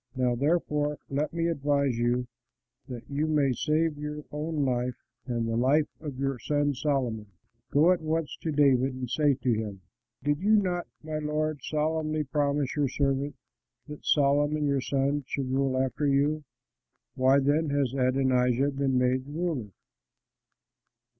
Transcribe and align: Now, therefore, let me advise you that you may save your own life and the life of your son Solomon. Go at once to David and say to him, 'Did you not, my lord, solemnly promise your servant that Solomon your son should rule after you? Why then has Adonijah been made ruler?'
Now, 0.15 0.33
therefore, 0.33 0.97
let 1.11 1.31
me 1.31 1.47
advise 1.47 1.95
you 1.99 2.25
that 2.87 3.07
you 3.07 3.27
may 3.27 3.53
save 3.53 3.99
your 3.99 4.25
own 4.31 4.65
life 4.65 4.95
and 5.27 5.47
the 5.47 5.55
life 5.55 5.89
of 5.99 6.17
your 6.17 6.39
son 6.39 6.73
Solomon. 6.73 7.27
Go 7.69 7.91
at 7.91 8.01
once 8.01 8.35
to 8.41 8.51
David 8.51 8.95
and 8.95 9.07
say 9.11 9.35
to 9.35 9.53
him, 9.53 9.81
'Did 10.23 10.39
you 10.39 10.55
not, 10.55 10.87
my 11.03 11.19
lord, 11.19 11.59
solemnly 11.61 12.23
promise 12.23 12.75
your 12.75 12.89
servant 12.89 13.35
that 13.87 14.03
Solomon 14.03 14.65
your 14.65 14.81
son 14.81 15.23
should 15.27 15.51
rule 15.51 15.77
after 15.77 16.07
you? 16.07 16.45
Why 17.13 17.37
then 17.37 17.69
has 17.69 17.93
Adonijah 17.93 18.71
been 18.71 18.97
made 18.97 19.27
ruler?' 19.27 19.69